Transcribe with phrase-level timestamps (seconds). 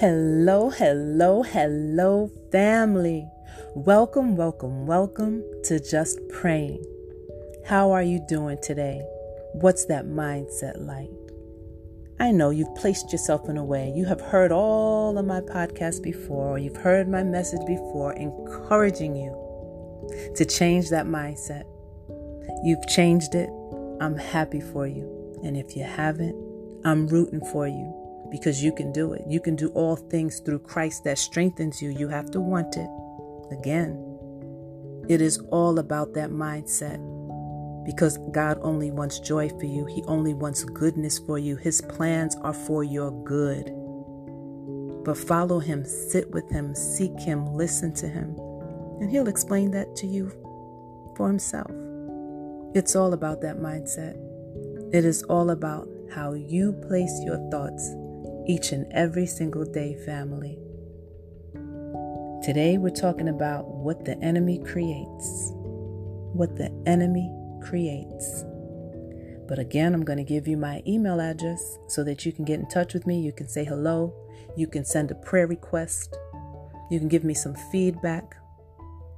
[0.00, 3.28] Hello, hello, hello, family.
[3.74, 6.84] Welcome, welcome, welcome to Just Praying.
[7.66, 9.02] How are you doing today?
[9.54, 11.10] What's that mindset like?
[12.20, 13.92] I know you've placed yourself in a way.
[13.92, 19.16] You have heard all of my podcasts before, or you've heard my message before, encouraging
[19.16, 19.32] you
[20.36, 21.64] to change that mindset.
[22.62, 23.50] You've changed it.
[24.00, 25.40] I'm happy for you.
[25.42, 26.36] And if you haven't,
[26.84, 27.97] I'm rooting for you
[28.30, 29.22] because you can do it.
[29.26, 31.90] You can do all things through Christ that strengthens you.
[31.90, 32.88] You have to want it.
[33.50, 34.04] Again,
[35.08, 36.98] it is all about that mindset
[37.86, 39.86] because God only wants joy for you.
[39.86, 41.56] He only wants goodness for you.
[41.56, 43.72] His plans are for your good.
[45.04, 48.36] But follow Him, sit with Him, seek Him, listen to Him,
[49.00, 50.30] and He'll explain that to you
[51.16, 51.70] for Himself.
[52.74, 54.16] It's all about that mindset.
[54.92, 57.94] It is all about how you place your thoughts
[58.48, 60.58] each and every single day, family.
[62.42, 65.50] Today, we're talking about what the enemy creates.
[66.32, 67.30] What the enemy
[67.62, 68.44] creates.
[69.46, 72.58] But again, I'm going to give you my email address so that you can get
[72.58, 73.20] in touch with me.
[73.20, 74.14] You can say hello.
[74.56, 76.16] You can send a prayer request.
[76.90, 78.36] You can give me some feedback.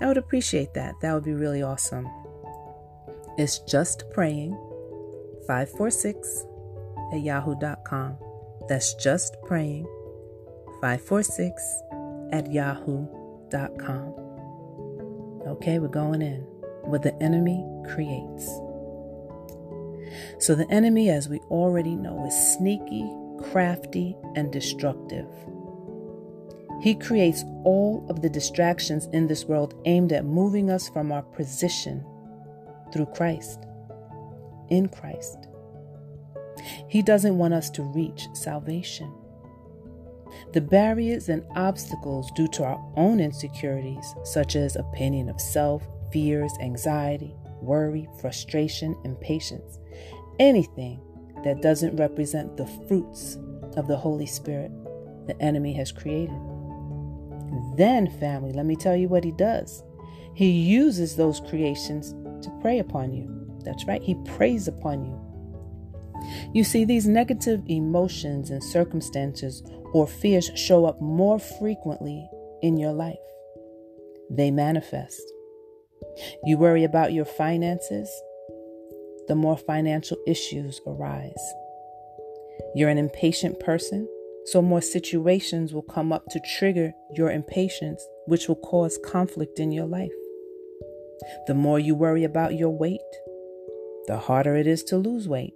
[0.00, 0.94] I would appreciate that.
[1.00, 2.08] That would be really awesome.
[3.38, 4.52] It's just praying
[5.46, 6.46] 546
[7.12, 8.25] at yahoo.com.
[8.68, 9.86] That's just praying
[10.80, 11.82] 546
[12.32, 14.14] at yahoo.com.
[15.46, 16.40] Okay, we're going in.
[16.82, 18.46] What the enemy creates.
[20.38, 23.08] So, the enemy, as we already know, is sneaky,
[23.50, 25.26] crafty, and destructive.
[26.80, 31.22] He creates all of the distractions in this world aimed at moving us from our
[31.22, 32.04] position
[32.92, 33.66] through Christ,
[34.68, 35.48] in Christ.
[36.88, 39.12] He doesn't want us to reach salvation.
[40.52, 46.52] The barriers and obstacles due to our own insecurities, such as opinion of self, fears,
[46.60, 49.78] anxiety, worry, frustration, impatience,
[50.38, 51.00] anything
[51.44, 53.38] that doesn't represent the fruits
[53.76, 54.70] of the Holy Spirit
[55.26, 56.38] the enemy has created.
[57.76, 59.82] Then, family, let me tell you what he does.
[60.34, 62.12] He uses those creations
[62.44, 63.32] to prey upon you.
[63.64, 65.25] That's right, he preys upon you.
[66.52, 72.28] You see, these negative emotions and circumstances or fears show up more frequently
[72.62, 73.16] in your life.
[74.30, 75.22] They manifest.
[76.44, 78.10] You worry about your finances,
[79.28, 81.34] the more financial issues arise.
[82.74, 84.08] You're an impatient person,
[84.46, 89.72] so more situations will come up to trigger your impatience, which will cause conflict in
[89.72, 90.12] your life.
[91.46, 93.00] The more you worry about your weight,
[94.06, 95.54] the harder it is to lose weight.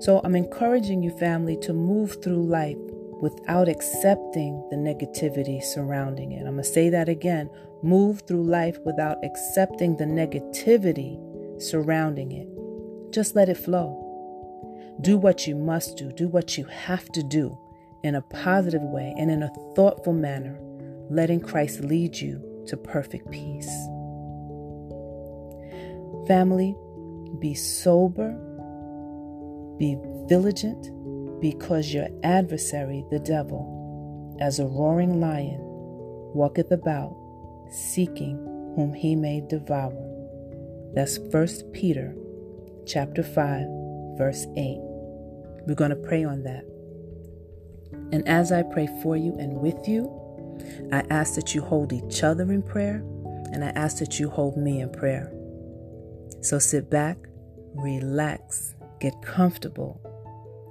[0.00, 2.76] So I'm encouraging you, family, to move through life
[3.20, 6.40] without accepting the negativity surrounding it.
[6.40, 7.48] I'm going to say that again.
[7.82, 11.20] Move through life without accepting the negativity
[11.62, 12.48] surrounding it.
[13.12, 13.98] Just let it flow.
[15.00, 17.56] Do what you must do, do what you have to do
[18.02, 20.58] in a positive way and in a thoughtful manner,
[21.08, 23.70] letting Christ lead you to perfect peace.
[26.26, 26.76] Family,
[27.38, 28.36] be sober
[29.82, 29.98] be
[30.28, 37.16] vigilant, because your adversary, the devil, as a roaring lion, walketh about,
[37.68, 38.36] seeking
[38.76, 39.92] whom he may devour.
[40.94, 42.14] That's 1 Peter
[42.86, 43.66] chapter 5,
[44.16, 44.78] verse 8.
[45.66, 46.64] We're going to pray on that.
[48.12, 50.08] And as I pray for you and with you,
[50.92, 53.02] I ask that you hold each other in prayer,
[53.50, 55.32] and I ask that you hold me in prayer.
[56.40, 57.18] So sit back,
[57.74, 60.00] relax, get comfortable,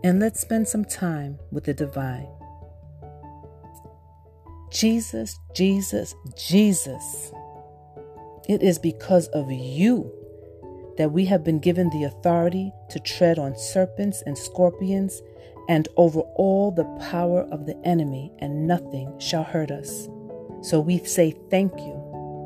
[0.06, 2.30] and let's spend some time with the divine.
[4.72, 7.34] Jesus, Jesus, Jesus.
[8.48, 10.10] It is because of you
[10.98, 15.22] that we have been given the authority to tread on serpents and scorpions
[15.68, 20.08] and over all the power of the enemy, and nothing shall hurt us.
[20.62, 22.01] So we say thank you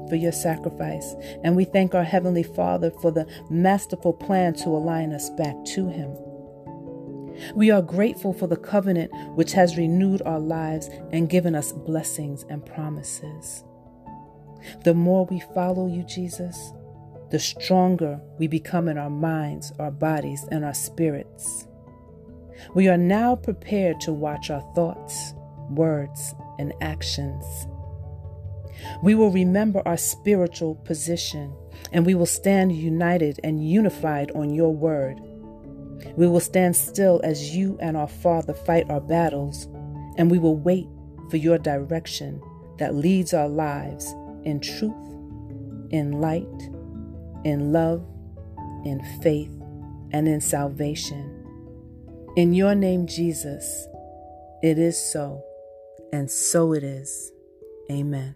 [0.10, 1.16] for your sacrifice.
[1.44, 5.88] And we thank our Heavenly Father for the masterful plan to align us back to
[5.88, 6.16] Him.
[7.54, 12.46] We are grateful for the covenant which has renewed our lives and given us blessings
[12.50, 13.64] and promises.
[14.84, 16.72] The more we follow you, Jesus,
[17.32, 21.68] the stronger we become in our minds, our bodies, and our spirits.
[22.74, 25.34] We are now prepared to watch our thoughts,
[25.70, 27.68] words, and actions
[29.02, 31.56] we will remember our spiritual position
[31.92, 35.20] and we will stand united and unified on your word.
[36.16, 39.68] We will stand still as you and our Father fight our battles,
[40.18, 40.88] and we will wait
[41.30, 42.42] for your direction
[42.78, 44.14] that leads our lives
[44.44, 44.94] in truth,
[45.92, 46.46] in light,
[47.44, 48.06] in love,
[48.86, 49.52] in faith,
[50.12, 51.32] and in salvation.
[52.36, 53.88] In your name, Jesus,
[54.62, 55.44] it is so,
[56.12, 57.32] and so it is.
[57.90, 58.36] Amen.